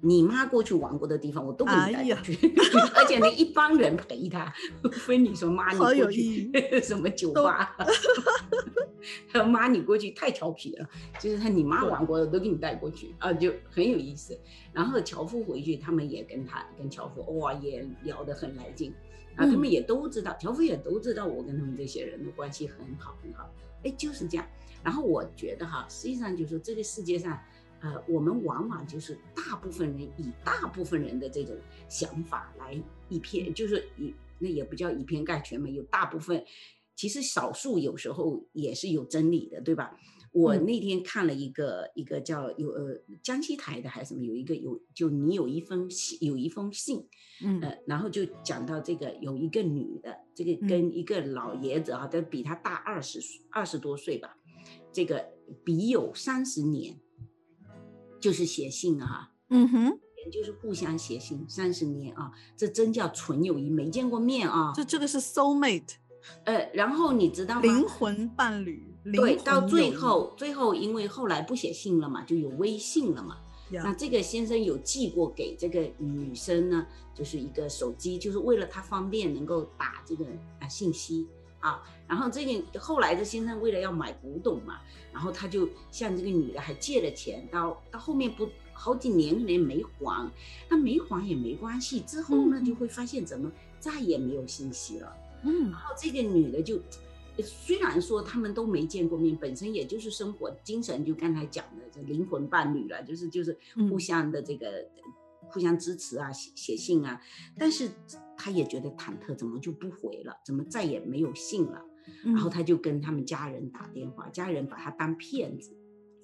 [0.00, 2.36] 你妈过去玩过的地方，我都给你带过去，
[2.94, 4.52] 而且呢，一帮人陪他。
[4.92, 6.50] 芬妮说：“妈，你过去
[6.82, 7.76] 什么酒吧？”
[9.32, 10.88] 他说：“妈，你过去太调皮了，
[11.20, 13.14] 就是他你妈玩过的都给你带过去。
[13.18, 14.38] 啊，就很有意思。”
[14.72, 18.92] 然后樵夫回去，他们也跟他跟樵夫哇也聊得很来劲，
[19.36, 23.48] 啊，他们也都知道，樵夫也都知道我跟他们这些人的关系很好很好，
[23.84, 24.46] 哎，就是这样。
[24.82, 27.38] 然后我觉得哈，实际上就是说这个世界上，
[27.80, 31.56] 呃，我们往往就是大部分人以大部分人的这种
[31.88, 36.44] 想法来以偏，就是以那也不叫以偏概全嘛，有大部分，
[36.94, 39.98] 其实少数有时候也是有真理的，对吧？
[40.30, 47.08] 我那天看了一个一个叫有呃江西台的还是什么，有一个有就你有一封信有一封信，
[47.42, 53.18] 嗯，呃，然后就讲到这个有一个女的，这个跟一个老爷子啊，都比他大二十
[53.50, 54.36] 二十多岁吧。
[54.98, 55.24] 这个
[55.62, 56.98] 笔友三十年，
[58.18, 60.00] 就是写信啊，嗯哼，
[60.32, 65.92] 就是互相写信三十年啊，这真叫纯友谊，没见过面啊，这这个是 soul mate，
[66.42, 67.60] 呃，然后你知道吗？
[67.62, 73.36] 灵魂伴侣，对，到最后，最后因为后来不写信了嘛，就有微信了嘛，
[73.70, 76.84] 那这个先生有寄过给这个女生呢，
[77.14, 80.26] 就是一个手机，就是为了她方便能够打这个
[80.58, 81.28] 啊信息。
[81.60, 84.80] 啊，然后这个后来这先生为了要买古董嘛，
[85.12, 90.30] 然后他就向这个女的还借了钱，到到后面不好几年可能没还，
[90.68, 95.16] 那没还也没关系，之后呢就会发现怎么再也没有信息了。
[95.42, 96.80] 嗯，然后这个女的就
[97.42, 103.56] 虽然说他们都没见过面，本身也就是生活精神就刚才讲的这灵魂伴侣了，就是就是
[103.90, 104.66] 互相的这个。
[105.50, 107.18] 互相支持啊，写写信啊，
[107.56, 107.88] 但是
[108.38, 110.34] 他也觉得忐忑，怎么就不回了？
[110.46, 111.84] 怎么再也没有信了？
[112.24, 115.76] 然后他就跟他们家人打电话，家人把他当骗子，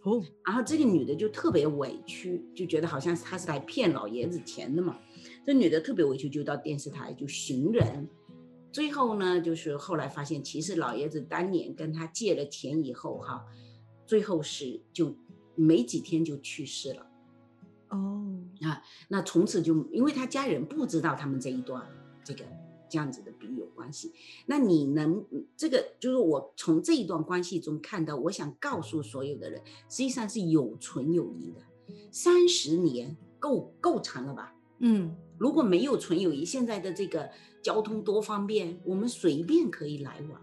[0.04, 4.98] 哦，然后这个女的就特别委屈，就觉得好像他是来骗老爷子钱的嘛。
[5.44, 8.08] 这女的特别委屈，就到电视台就寻人，
[8.72, 13.44] 最后呢，就是后来发现，其实老爷子当年跟他借了钱以后，哈，
[14.06, 15.14] 最后是就
[15.54, 17.06] 没几天就去世了。
[17.90, 18.24] 哦
[18.62, 21.86] 啊，那从此就因为他家人不知道他们这一段
[22.24, 22.44] 这个
[22.88, 24.12] 这样子的笔友关系，
[24.46, 25.24] 那你能
[25.56, 31.60] 这个就是我从这一段关系中看到，我想告诉所有的人，实际上是有纯友谊的，
[32.10, 34.54] 三十年够够长了吧？
[34.78, 37.30] 嗯，如果没有纯友谊，现在的这个
[37.62, 40.40] 交通多方便，我们随便可以来往。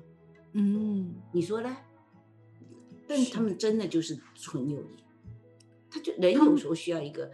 [0.54, 1.78] 嗯，你说呢？
[3.08, 5.04] 但他们真的就是纯友谊，
[5.90, 7.30] 他就人有时候需要一个，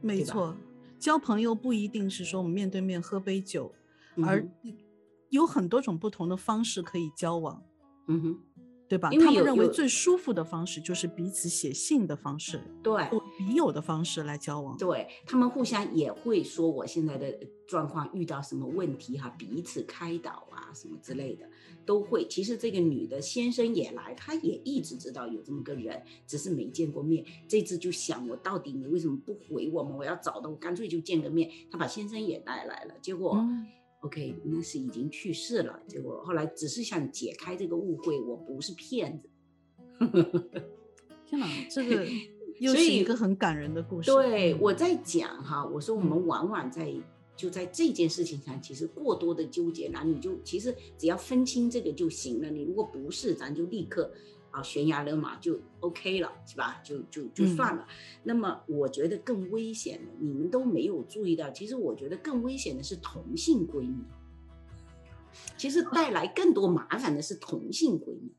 [0.00, 0.56] 没错，
[0.98, 3.70] 交朋友不一定是说我们面对面喝杯酒，
[4.22, 4.48] 而
[5.28, 7.62] 有很多种不同的方式可以交往。
[8.08, 8.40] 嗯哼。
[8.88, 9.08] 对吧？
[9.08, 14.76] 他们认为最舒服的方式就是彼此写信的方式，对，笔友的方式来交往。
[14.76, 17.32] 对他们互相也会说我现在的
[17.68, 21.48] 状况遇到什么问题哈，彼此开导啊什么之类的
[21.86, 22.26] 都会。
[22.26, 27.24] 其实这个女的先生也来，他也一直知道有这么个人，只是没见过面。
[27.46, 29.94] 这次就想我到底你为什么不回我吗？
[29.96, 31.48] 我要找的，我干脆就见个面。
[31.70, 33.38] 他把先生也带来了，结果。
[34.00, 35.78] OK，那是已经去世了。
[35.86, 39.28] 结果后来只是想解开这个误会，我不是骗子。
[41.26, 42.06] 天哪，这个
[42.58, 44.10] 又是一个很感人的故事。
[44.10, 46.94] 对，我在讲哈，我说我们往往在
[47.36, 52.50] 就在这件事情上，其实过多的纠结男女，就其实只要分清这个就行了。
[52.50, 54.10] 你如果不是，咱就立刻。
[54.50, 56.80] 啊，悬崖勒马就 OK 了，是吧？
[56.82, 57.86] 就就就算了。
[58.24, 61.50] 那么我觉得更危险的，你们都没有注意到。
[61.50, 64.04] 其实我觉得更危险的是同性闺蜜。
[65.56, 68.32] 其实带来更多麻烦的是同性闺蜜，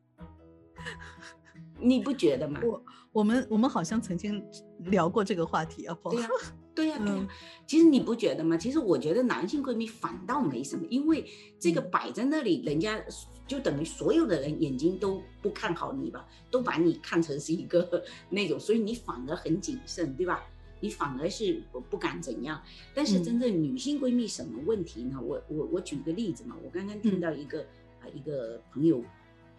[1.80, 2.60] 你不觉得吗？
[2.64, 4.44] 我我们我们好像曾经
[4.80, 6.28] 聊过这个话题啊，对呀，
[6.76, 7.28] 对呀，对呀。
[7.68, 8.58] 其实你不觉得吗？
[8.58, 11.26] 其实我觉得男性闺蜜反倒没什么，因为
[11.60, 13.04] 这个摆在那里，人家。
[13.48, 20.42] 就等于所有的人眼睛都不看好你吧，都把你看成是一个 那种，所以你反而很谨慎，对吧？
[20.80, 22.62] 你反而是不不敢怎样。
[22.94, 25.20] 但是真正女性闺蜜什么问题呢？
[25.22, 27.60] 我我我举个例子嘛，我刚刚听到一个
[28.00, 29.04] 啊一个朋友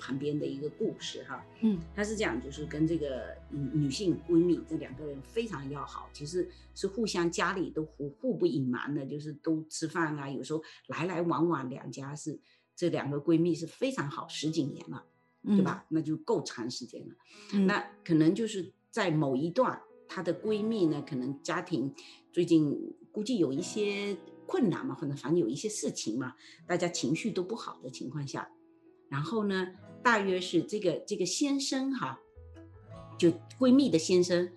[0.02, 12.40] 旁边的一个故事哈，嗯，他是讲就是跟这个女性闺蜜这两个人非常要好，其实是互相家里都互互不隐瞒的，就是都吃饭啊，有时候来来往往两家是。
[12.74, 15.04] 这两个闺蜜是非常好，十几年了，
[15.44, 15.84] 对吧？
[15.90, 17.14] 那就够长时间了。
[17.66, 21.94] 那可能就是在某一段，她的闺蜜呢，可能家庭
[22.32, 22.74] 最近
[23.12, 26.34] 估计有一些困难嘛，或者反正有一些事情嘛，
[26.66, 28.50] 大家情绪都不好的情况下，
[29.12, 29.68] 然后呢，
[30.03, 32.18] 大约是这个这个先生哈，
[33.18, 34.48] 就闺蜜的先生，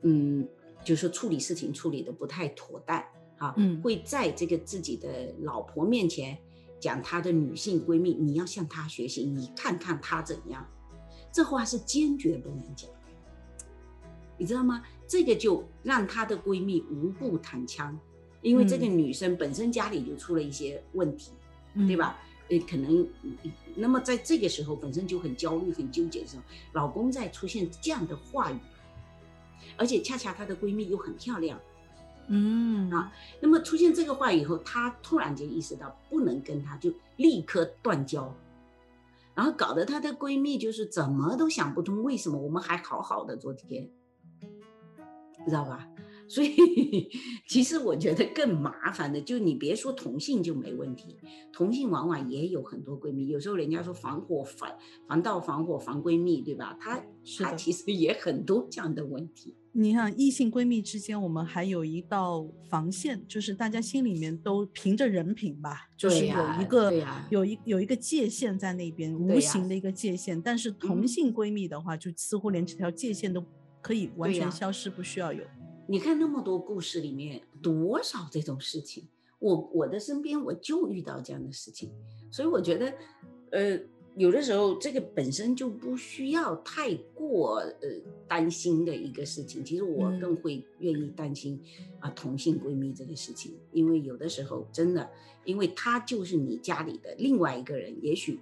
[0.00, 0.48] 嗯，
[0.82, 3.04] 就说处理事情处理的不太妥当，
[3.36, 6.38] 哈，会在这个自己的老婆面前。
[6.80, 10.66] 讲她的女性闺蜜，你要向她学习，你看看她怎样，
[11.32, 12.90] 这话是坚决不能讲，
[14.36, 14.82] 你知道吗？
[15.06, 17.98] 这个就让她的闺蜜无故躺枪，
[18.42, 21.32] 因为这个女生本身家里就出了一些问题，
[21.86, 22.18] 对吧？
[22.48, 23.06] 呃，可能
[23.74, 28.58] 那么在这个时候本身就很焦虑、很纠结的时候，老公在出现这样的话语，
[29.76, 31.58] 而且恰恰她的闺蜜又很漂亮。
[32.28, 38.34] 嗯啊，那么出现这个话以后，她突然间意识到不能跟他就立刻断交，
[39.34, 43.90] 然后搞得她的闺蜜就是怎么都想不通，为什么我们还好好的昨天，
[45.44, 45.86] 知道吧？
[46.28, 47.08] 所以
[47.48, 51.16] 其实我觉得更麻烦的，就你别说同性就没问题，
[51.52, 54.70] 同性往往也有很多闺蜜，有时候人家说防火防
[55.06, 56.76] 防盗防火防闺蜜，对吧？
[56.80, 57.02] 她
[57.38, 59.54] 她其实也很多这样的问题。
[59.76, 66.92] 你看，异性闺蜜之间，我们还有一道防线，就是大家心里面都凭着人品吧，就是有一个
[67.28, 70.40] 有一有一个界限在那边，无形的一个界限。
[70.40, 73.44] 但是同性闺蜜的话，就似乎连这条界限都
[73.82, 75.42] 可以完全消失，不需要有。
[75.86, 79.04] 你看那么多故事里面，多少这种事情，
[79.38, 81.90] 我我的身边我就遇到这样的事情，
[82.30, 82.94] 所以我觉得，
[83.50, 83.80] 呃。
[84.16, 87.88] 有的时候，这个本身就不需要太过呃
[88.28, 89.64] 担心的一个事情。
[89.64, 91.60] 其实我更会愿意担心
[91.98, 95.10] 啊同性闺蜜这个事情，因为有的时候真的，
[95.44, 98.38] 因为她就是你家里的另外一个人，也许，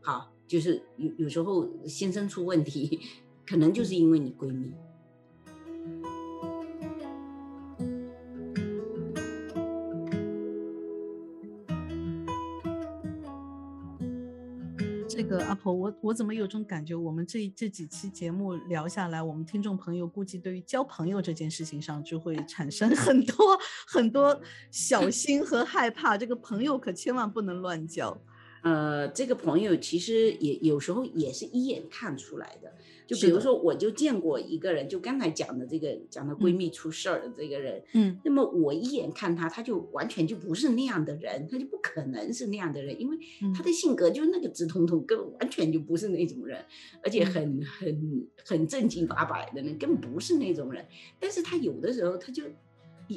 [0.00, 3.00] 好，就是有有时候先生出问题，
[3.46, 4.72] 可能就是因为你闺蜜。
[15.38, 16.94] 阿婆，我我怎么有种感觉？
[16.94, 23.36] 我们这这几期节目聊下来，我们听众朋友估计对于交朋友这件事情上就会产生 很多
[23.86, 24.40] 很多
[24.70, 26.18] 小心和害怕。
[26.18, 28.16] 这个朋友可千万不能乱交。
[28.62, 32.72] 呃，这个朋友其实也有时候也是一眼看出来的。
[33.06, 43.18] 就比如说，我就见过一个人，就刚才讲的这个讲的闺蜜出事儿的这个人，嗯，那么我一眼看他，他就完全就不是那样的人，他就不可能是那样的人，因为
[43.52, 46.64] 他的性格就是那个直通通，根本完全就不是那种人，
[47.02, 50.86] 而且很很很正经八百的，那根本不是那种人。
[51.18, 52.44] 但是他有的时候他就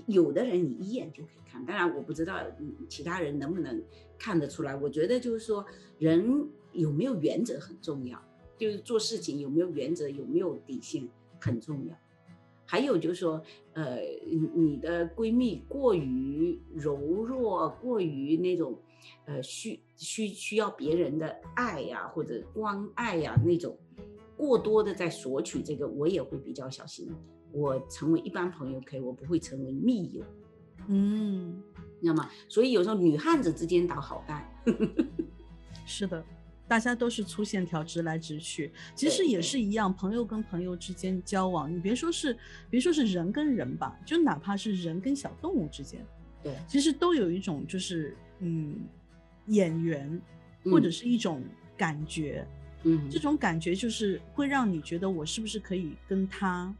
[0.07, 2.39] 有的人你一眼就可以看，当然我不知道
[2.87, 3.83] 其他人能不能
[4.17, 4.75] 看得出来。
[4.75, 5.65] 我觉得就是说，
[5.99, 8.19] 人有没有原则很重要，
[8.57, 11.07] 就是做事情有没有原则，有没有底线
[11.39, 11.95] 很重要。
[12.65, 13.99] 还有就是说，呃，
[14.55, 18.79] 你的闺蜜过于柔弱，过于那种，
[19.25, 23.77] 呃，需需需要别人的爱呀，或者关爱呀那种，
[24.37, 27.11] 过多的在索取这个，我也会比较小心。
[27.53, 30.25] 我成为一般朋友可以，我不会成为密友，
[30.87, 31.61] 嗯，
[31.99, 32.29] 你知道吗？
[32.49, 34.43] 所以有时候女汉子之间倒好干，
[35.85, 36.25] 是的，
[36.67, 38.71] 大家都是粗线条，直来直去。
[38.95, 42.35] 其实也是一样，朋友跟朋友之间交往，你别说是，
[42.71, 46.03] 别说是人跟人吧，就哪怕是人跟小动物之间，
[46.41, 48.79] 对，其实都有一种就是嗯，
[49.45, 50.19] 眼缘
[50.65, 51.43] 或者是一种
[51.77, 52.47] 感觉，
[52.83, 56.73] 嗯，这种感觉就是会让你觉得我是不是可以跟他。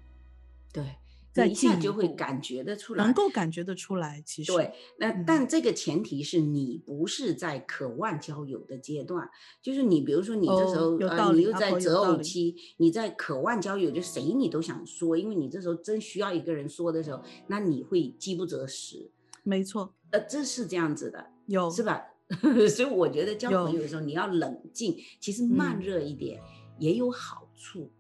[0.73, 4.21] 对，一下就会感觉得出来，能够感觉得出来。
[4.23, 9.27] 其实对，那但这个前提是你不是在渴望交友的阶段，
[9.59, 19.09] 就是你比如说你这时候呃，你又在择偶期，你在渴望交友，就谁你都想说，因为你这时候真需要一个人说的时候，那你会饥不择食。
[19.41, 21.99] 没错，呃，这是这样子的，有是吧？
[22.69, 26.39] 所以我觉得交朋友的时候你要冷静，其实慢热一点
[26.77, 27.91] 也有好处。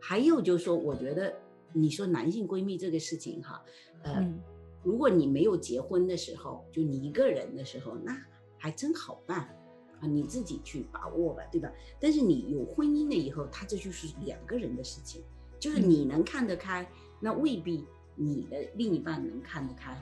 [0.00, 1.41] 还有就是说，我觉得。
[1.72, 3.62] 你说男性闺蜜这个事情哈，
[4.02, 4.24] 呃，
[4.82, 8.16] 如果你没有结婚的时候，就你一个人的时候，那
[8.58, 9.40] 还真好办
[10.00, 11.72] 啊，你自己去把握吧，对吧？
[12.00, 15.22] 但是你有婚姻了以后，它这就是两个人的事情，
[15.58, 16.88] 就是你能看得开，
[17.20, 17.84] 那未必
[18.16, 19.92] 你的另一半能看得开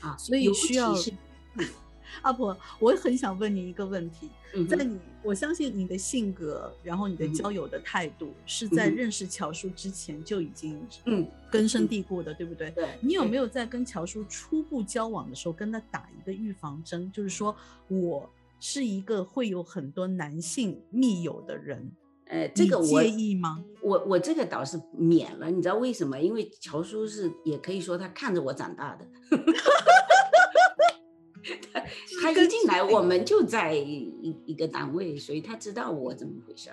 [0.00, 0.94] 啊，所以需要。
[2.22, 4.30] 阿婆，我很想问你一个问题，
[4.68, 12.70] 在你，我相信你的性格，然后你的交友的态度，是在认识乔叔之前就已经嗯根深蒂固的，对不对？
[12.70, 12.88] 对。
[13.00, 17.54] 你有没有在跟乔叔初步交往的时候，跟他打一个预防针，就是说
[17.88, 18.28] 我
[18.60, 21.90] 是一个会有很多男性密友的人？
[22.26, 23.62] 呃，这个我介意吗？
[23.82, 26.18] 我我这个倒是免了，你知道为什么？
[26.18, 29.06] 因为乔叔是也可以说他看着我长大的。
[32.24, 36.70] 他一进来，我们就在一一个单位，所以他知道我怎么回事。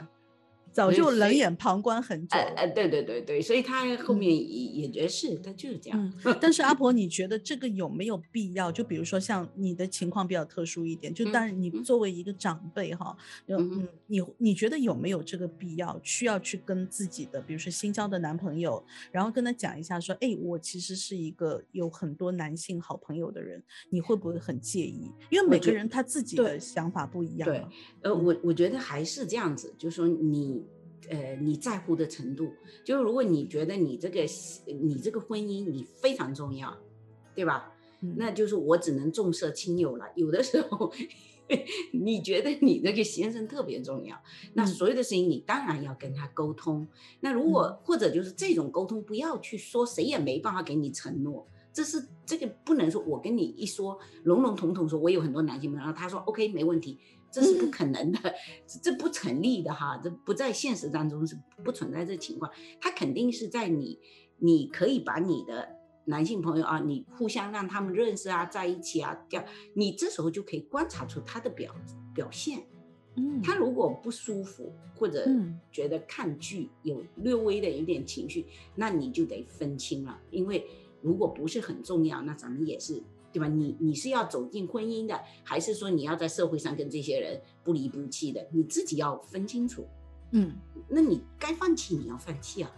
[0.72, 2.38] 早就冷眼旁观很久。
[2.38, 4.42] 哎哎，对对对对，所以他后面也
[4.84, 6.14] 也觉得是，他就是这样。
[6.40, 8.72] 但是阿 婆，你觉得这个有没有必要？
[8.72, 13.16] 就比如说像你的情况比较特殊一点，就当然你作为一个长辈哈，
[13.48, 16.00] 嗯，你你觉得有没有这个必要？
[16.04, 25.12] 需要去跟自己的，比如说新交的男朋友，然后跟他讲一下，说，哎，我其实是一个有很多男性好朋友的人，你会不会很介意？
[25.30, 27.48] 因为每个人他自己的想法不一样。
[27.48, 27.66] 对，
[28.04, 30.62] 呃，我我觉得还是这样子，就是说你。
[31.10, 32.52] 呃，你在乎的程度，
[32.84, 34.22] 就是如果你觉得你这个
[34.66, 36.78] 你这个婚姻你非常重要，
[37.36, 37.74] 对吧？
[38.18, 40.06] 那就是我只能重色轻友了。
[40.16, 40.92] 有的时候，
[41.94, 44.20] 你觉得你这个先生特别重要，
[44.54, 46.88] 那所有的事情你当然要跟他沟通。
[47.20, 51.48] 那如果或者就是这种沟通，不要去说，谁也没办法给你承诺。
[51.74, 57.00] 这是这个不能说，我跟你一说笼笼统统说，我有很多男性朋友，他说 OK 没问题。
[57.34, 58.20] 这是不可能的，
[58.84, 62.52] 这不成立的哈，这不在现实当中是不存在这情况。
[62.82, 63.98] 他肯定是在你，
[64.40, 65.66] 你可以把你的
[66.04, 71.74] 男性朋友啊，你互相让他们认识啊，在一起啊，这样，你这时候就可以观察出他的表
[72.14, 72.62] 表现。
[73.16, 75.26] 嗯，他如果不舒服或者
[75.72, 80.68] 觉得抗拒，有略微的有点情绪，那你就得分清了，因为
[81.02, 83.02] 如果不是很重要，那咱们也是。
[83.34, 83.48] 对吧？
[83.48, 88.46] 你你是要走进婚姻的，还是说你要在社会上跟这些人不离不弃的？
[88.52, 89.88] 你自己要分清楚。
[90.32, 90.52] 嗯，
[90.90, 92.70] 那你该放弃你要放弃啊。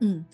[0.00, 0.24] 嗯，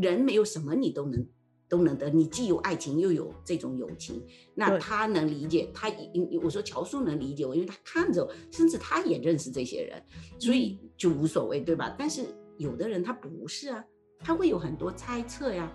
[0.00, 1.26] 人没有什么你都能
[1.68, 4.24] 都能得，你既有爱情又有这种友情，
[4.54, 5.92] 那他能理解他。
[6.40, 10.00] 我说乔叔能理解我，因为他看着，甚至他也认识这些人，
[10.38, 11.92] 所以就无所谓，对吧？
[11.98, 12.24] 但是
[12.56, 13.84] 有的人他不是啊，
[14.20, 15.68] 他会有很多猜测呀。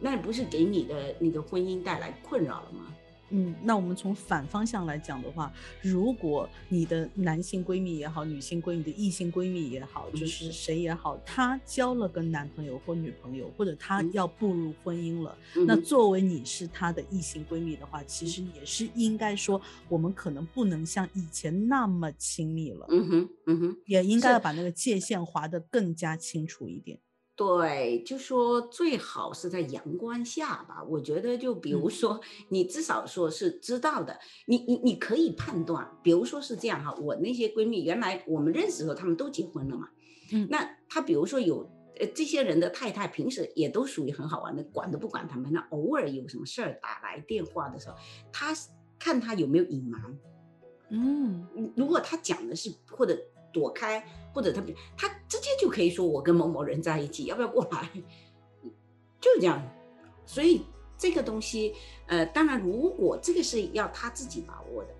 [0.00, 2.94] 那不是给你的那个婚姻带来困扰了吗？
[3.30, 22.86] 嗯，那我们从反方向来讲的话，如果你的男性闺蜜也好，女性闺蜜的异性闺蜜也好，就是谁也好，她交了个男朋友或女朋友，或者她要步入婚姻了，那作为你是她的异性闺蜜的话，其实也是应该说，我们可能不能像以前那么亲密了。
[22.88, 26.98] 嗯哼，嗯哼，也应该要把那个界限划得更加清楚一点。
[27.38, 30.82] 对，就说最好是在阳光下吧。
[30.82, 35.88] 我觉得，就比如说，你至少说是知道的，你你你可以判断。
[36.02, 39.88] 比如说是这样哈，我那些闺蜜原来我们认识的时候，她们都结婚了嘛。
[40.32, 45.52] 嗯，那她比如说有呃，这些人的太太平时也都属于很好玩的，管都不管他们。
[45.52, 47.94] 那偶尔有什么事儿打来电话的时候，
[48.32, 48.52] 她
[48.98, 50.18] 看她有没有隐瞒。
[50.90, 51.46] 嗯，
[51.76, 53.16] 如果她讲的是或者
[53.52, 54.62] 躲开，或者他
[54.96, 57.90] 他直接就可以说我跟某某人在一起，要不要过来？
[59.20, 59.62] 就是这样。
[60.24, 60.62] 所以
[60.96, 61.74] 这个东西，
[62.06, 64.94] 呃，当然如果这个是要他自己把握的，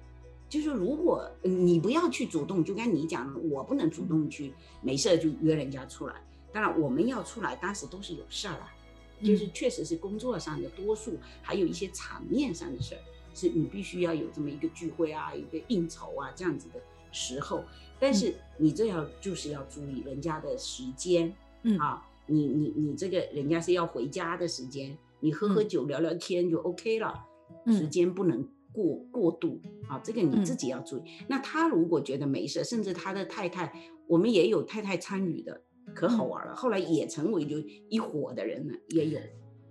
[0.49, 6.15] 就是如果你不要去主动，就跟你讲，我不能主动去没事就约人家出来。
[6.51, 8.75] 当然，我们要出来，当时都是有事儿啊，
[9.23, 13.01] 就是确实是工作上的多数，还有一些场面上的事儿，
[13.35, 16.81] 是你必须要有这么一个聚会啊，一个应酬啊这样子的
[17.13, 17.63] 时候。
[18.01, 27.25] 但是你这要就是要注意人家的时间，嗯啊，你你你这个人家是要回家的时间，你喝喝酒聊聊天就 OK 了，
[27.67, 31.03] 时间不能过过度啊，这个你自己要注意。
[31.27, 33.73] 那他如果觉得没事，甚至他的太太，
[34.07, 35.61] 我们也有太太参与的。
[35.95, 37.57] 可好玩了，后来也成为就
[37.89, 39.19] 一伙的人了，也有。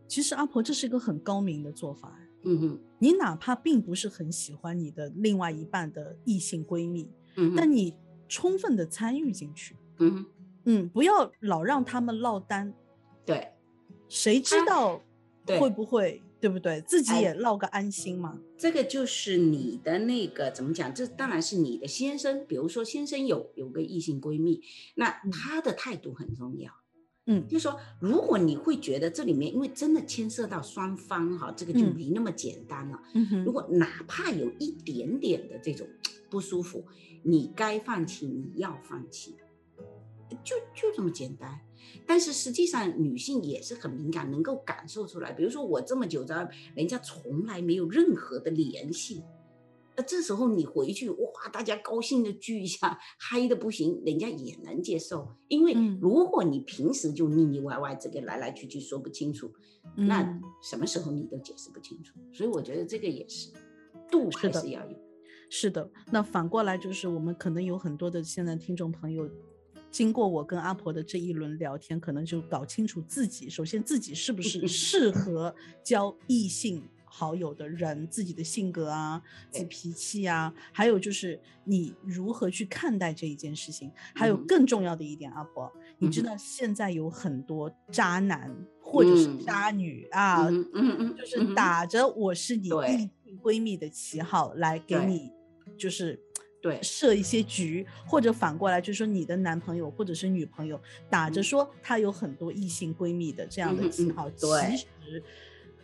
[0.07, 2.19] 其实阿婆这是一个很高明的做法。
[2.43, 7.93] 嗯哼，你哪怕并不是很喜欢你的另外一半的异性闺蜜，嗯，但你
[8.27, 10.25] 充分的参与进去，嗯
[10.65, 12.73] 嗯，不要老让他们落单。
[13.25, 13.51] 对，
[14.07, 15.01] 谁知道
[15.59, 16.23] 会不会？
[16.39, 16.79] 对不对？
[16.81, 18.39] 自己也落个安心嘛。
[18.59, 20.93] 这个就是你的那个怎么讲？
[20.93, 22.45] 这当然是你的先生。
[22.45, 24.61] 比如说，先生有有个异性闺蜜，
[24.93, 26.71] 那他的态度很重要。
[27.25, 33.01] 嗯，就说如果你会觉得这里面，因为真的牵涉到双方哈，这个就没那么简单了。
[33.15, 33.43] 嗯哼。
[33.43, 35.87] 如果哪怕有一点点的这种
[36.29, 36.85] 不舒服，
[37.23, 39.35] 你该放弃，你要放弃，
[40.43, 41.59] 就就这么简单。
[42.05, 45.31] 但是实际上，女性也是很敏感，能够感受出来。
[45.31, 49.23] 比如说，我这么久在，人家从来没有任何的联系，
[49.95, 55.29] 那这时候你回去，哇，大家高兴的聚一下，嗨的不行，人家也能接受。
[55.47, 59.49] 因为如果你平时就腻腻歪歪，这个来来去去说不清楚，
[59.95, 62.13] 那什么时候你都解释不清楚。
[62.33, 63.51] 所以我觉得这个也是
[64.11, 65.06] 度还是要有。
[65.49, 69.29] 是的，那反过来就是，我们可能有很多的现在听众朋友。
[69.89, 79.19] 经过我跟阿婆的这一轮聊天，可能就搞清楚自己，首先自己是不是适合交异性好友的人，自己的性格啊，
[79.49, 83.89] 自脾气啊，还有就是你如何去看待这一件事情。
[84.13, 95.31] 还有更重要的一点，阿婆，你知道现在有很多渣男或者是渣女啊，嗯嗯，就是打着我是你异性闺蜜的旗号来给你，
[95.77, 96.19] 就是。
[96.59, 105.23] 对，设一些局，或者反过来，就是说你的男朋友或者是女朋友打着说他有很多异性闺蜜的这样的旗号，其实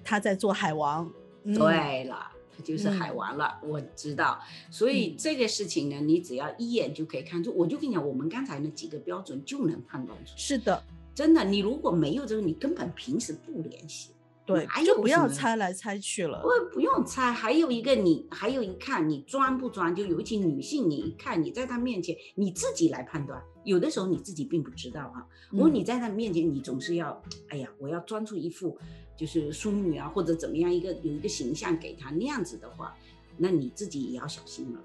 [0.04, 1.10] 他在做海王。
[1.46, 2.28] 对了，
[2.58, 4.40] 他就是海王了，我知道。
[4.72, 7.54] 所以这个事情呢，你只要一眼就可以看出。
[7.56, 10.34] 我就跟你讲，我们刚才那几个标准就能判断出。
[10.36, 10.84] 是的，
[11.14, 14.10] 真的，你如果没有这个，你根本平时不联系。
[14.46, 16.42] 对，就不要猜来猜去了。
[16.42, 17.32] 不，不用猜。
[17.32, 19.96] 还有一个，你还有一看，你装不装？
[19.96, 23.42] 就尤其女性，你一看，你在她面前，你自己来判断。
[23.64, 25.26] 有的时候你自己并不知道啊。
[25.50, 28.78] 如果你在她面前，你总是要，哎呀，我要装出一副
[29.16, 32.94] 就是淑女啊，或者怎么样一个有一个形象给她那样子的话，
[33.38, 34.80] 那你自己也要小心了。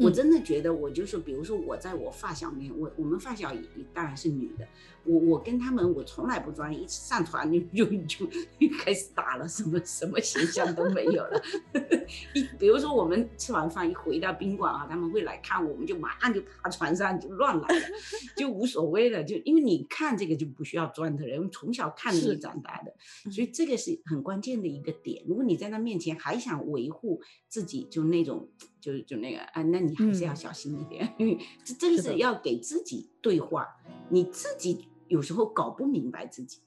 [0.00, 3.60] 我真的觉得，我就是，比如说我在我发小面，我我们发小也
[3.92, 4.64] 当然是女的，
[5.04, 8.26] 我我跟他们，我从来不装，一上船就就就
[8.78, 11.42] 开始打了，什么什么形象都没有了。
[12.34, 17.68] 一比如说我们吃完饭一回到宾馆啊，他们会来看，我们就马上就爬船上就乱来，
[18.36, 22.94] 就无所谓了，就因为你看这个就不需要装的人，从小看着你长大的，
[23.30, 25.22] 所以这个是很关键的一个点。
[25.26, 28.48] 如果你在他面前还想维护自己，就那种。
[28.80, 33.66] 就就那个啊，那你还是要小心一点，因为这这个是要给自己对话，
[34.08, 36.60] 你自己有时候搞不明白自己，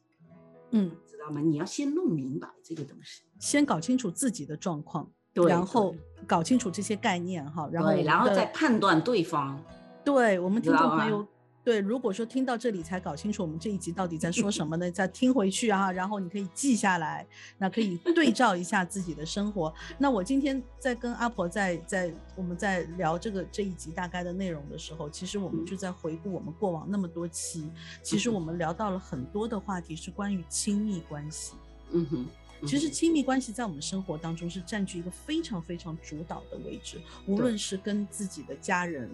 [0.71, 1.41] 嗯，知道吗？
[1.41, 5.95] 你要先弄明白这个东西，先搞清楚自己的状况，对，然后
[6.27, 9.61] 搞清楚这些概念哈，然后然后再判断对方，
[10.03, 11.25] 对我们听众朋友。
[11.63, 14.89] 对，如果说听到这里才搞清楚我们这一集到底在说什么呢？
[14.89, 17.25] 再听回去啊，然后你可以记下来，
[17.57, 19.71] 那可以对照一下自己的生活。
[19.97, 27.69] 那我今天在跟阿婆在在我们在聊这个这一集大概的内容的时候，其实我们就在回顾我们过往那么多期，
[28.01, 31.53] 其实我们聊到了很多的话题是关于亲密关系。
[31.91, 32.25] 嗯哼。
[32.65, 39.09] 其实亲密关系在我们生活当中是占据一个非常非常主导的位置，无论是跟自己的家人、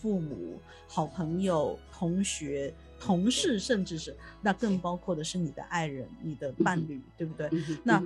[0.00, 7.50] 父母、好朋友、同学、同事，甚至是那更包括的是你的爱人、你的伴侣，对不对？
[7.82, 8.02] 那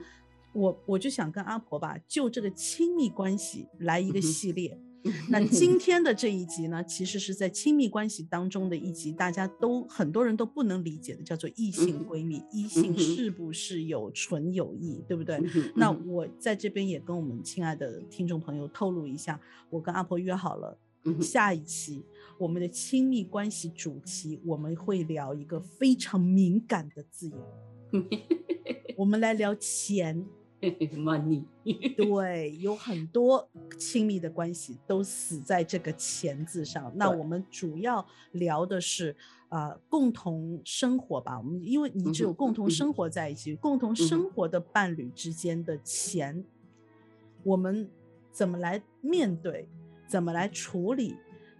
[0.52, 4.78] 我我就想跟阿婆吧，就这个亲密关系来一个系列。
[5.30, 15.40] 那今天的这一集呢，其实是在亲密关系当中的一集，大家都很多人都不能理解的，叫做异性闺蜜，异性是不是有纯友谊，对不对？
[15.74, 19.40] 那我在这边也跟我们亲爱的听众朋友透露一下，
[19.70, 20.78] 我跟阿婆约好了，
[21.20, 22.04] 下一期
[22.38, 27.30] 我们的亲密关系主题，我们会聊一个非常敏感的字
[27.92, 28.20] 眼，
[28.98, 30.26] 我们来聊钱。
[30.96, 31.44] money，
[31.96, 33.48] 对，有很多
[33.78, 36.92] 亲密的关系都死在这个钱字上。
[36.96, 39.16] 那我们主要聊的是
[39.48, 41.38] 啊，共同生活吧。
[41.38, 46.44] 我们因为你只有共同生活在一起，共同生活的伴侣之间的钱，
[47.42, 47.90] 我们
[48.30, 49.68] 怎么来面对？
[50.06, 51.16] 怎么来处理？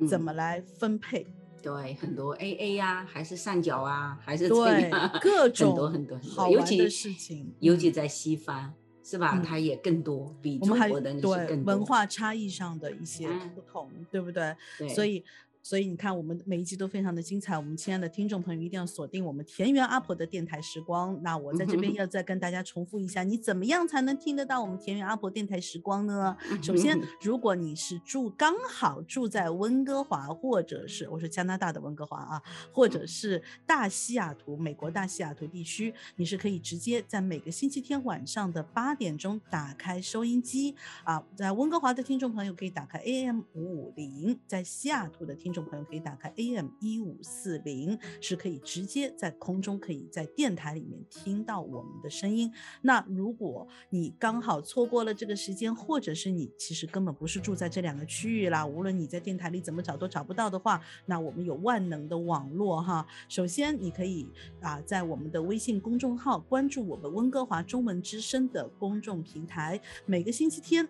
[0.09, 1.27] 怎么来分配？
[1.63, 4.91] 对，很多 A A 呀，还是上缴啊，还是对
[5.21, 8.73] 各种很多很多好玩的事情，尤其在西方。
[9.03, 9.41] 是吧？
[9.45, 14.55] 它也更多，比中国的对文化差异上的一些不同，对不对？
[14.95, 15.25] 所以。
[15.63, 17.57] 所以你看，我们每一集都非常的精彩。
[17.57, 21.21] 我们亲爱的听众朋友一定要锁定我们田园阿婆的电台时光。
[21.23, 26.35] 那我在这边要再跟大家重复一下，你怎么样才能听得到我们田园阿婆电台时光呢？
[26.63, 32.43] 首先， 如果你是住刚好住在温哥华，或者是我说加拿大的温哥华啊，
[32.73, 41.23] 或者是大西雅图，美国大西雅图地区，你是可以直接在每个星期天晚上的八点钟打开收音机啊。
[41.37, 45.50] 在温哥华的听众朋友可以打开 AM 五五零，在西雅图的听。
[45.51, 52.49] 听众朋友可以打开 AM 一五四零，是可以直接在空中，可以在电台里面听到我们的声音。
[52.83, 63.05] 那如果你刚好错过了这个时间，或者是你其实根本不是住在这两个区域啦，无论你在电台里怎么找都找不到的话，那我们有万能的网络哈。
[63.29, 64.29] 首先你可以
[64.61, 70.89] 啊，在我们的微信公众号关注我们温哥华中文之声的公众平台，每个星期天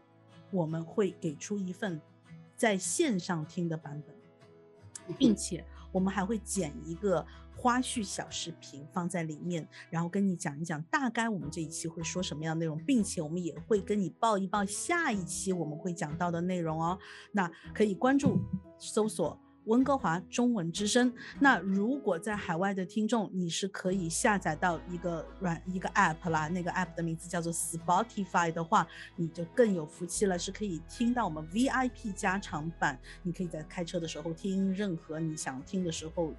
[0.50, 1.98] 我们会给出一份
[2.58, 4.19] 在线上听的版本。
[5.12, 16.98] 并且我们还会剪一个花絮小视频放在里面，然后跟你讲一讲大概我们这一期会说什么样内容，并且我们也会跟你报一报下一期我们会讲到的内容哦。
[17.32, 18.38] 那可以关注
[18.78, 19.38] 搜索。
[19.64, 21.12] 温哥华中文之声。
[21.38, 28.86] 那如果在海外的听众，你是可以下载到一个软一个 app 啦，那个 app 的名字叫做 Spotify 的话，
[29.16, 32.98] 你就更有福气了，是可以听到我们 VIP 加长版。
[33.22, 36.34] 你可以在开车的时候听，任何你想听的时候。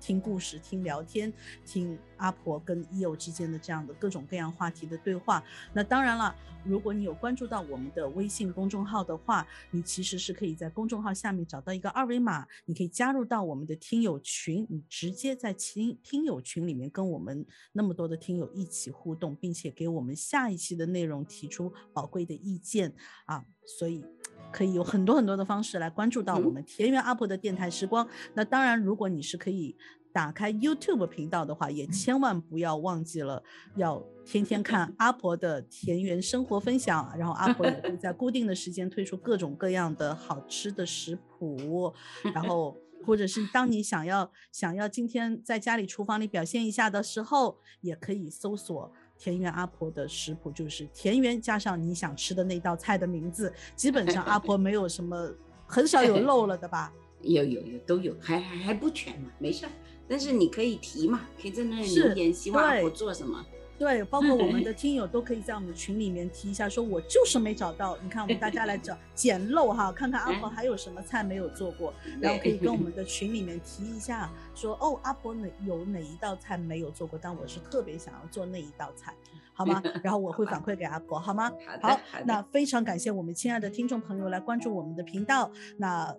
[0.00, 1.32] 听故事、听聊天、
[1.64, 5.42] 听阿婆跟伊友之间的这样的各种各样话题的对话。
[5.72, 6.34] 那当然了，
[6.64, 22.94] 如果你有关注到我们的微信公众号的话，你其实是可以在公众号下面找到一个二维码，你可以加入到我们的听友群，你直接在听听友群里面跟我们那么多的听友一起互动，并且给我们下一期的内容提出宝贵的意见
[23.26, 23.44] 啊。
[23.66, 24.04] 所以
[24.50, 28.08] 可以有很多很多的方式来关注到我们田园阿婆的电台时光。
[28.34, 29.76] 那当然，如果你是可以
[30.12, 33.42] 打开 YouTube 频道的话，也千万不要忘记了
[33.76, 37.12] 要天天看 阿婆的田园生活分享。
[37.16, 41.92] 然后阿婆也会在固定的时间推出各种各样的好吃的食谱。
[42.34, 48.92] 然后或者是当你想要想要今天在家里厨房里表现一下的时候，也可以搜索。
[49.16, 55.30] 田园阿婆的食谱就是田园加上你想吃的那道菜的名字，基本上阿婆没有什么，
[55.66, 56.90] 很少有 漏了的吧？
[57.20, 59.72] 有有有都有，还还还不全嘛，没事儿。
[60.10, 63.46] 但是你可以提嘛，可以在那里留言，希望阿婆做什么。
[63.78, 67.96] 对，包括我们的 听友都可以在我们群里面提一下，说我就是没找到。
[68.02, 79.14] 你看，我们大家来找 捡漏哈，看看阿婆还有什么菜没有做过，然后可以跟我们的 群里面提一下，说哦，阿婆哪有哪一道菜没有做过，但我是特别想要做那一道菜，
[79.54, 79.80] 好吗？
[80.02, 81.50] 然后我会反馈给阿婆，好吗？
[81.80, 85.50] 好，那非常感谢我们亲爱的听众朋友来关注我们的频道。
[85.78, 86.14] 那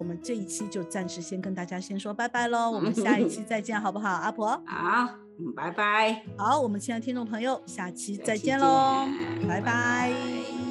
[0.00, 4.08] 我们这一期就暂时先跟大家先说拜拜喽，我们下一期再见， 好不好？
[4.10, 5.08] 阿婆，好。
[5.56, 9.06] 拜拜，好，我们亲爱的听众朋友，下期再见喽，
[9.48, 10.69] 拜拜。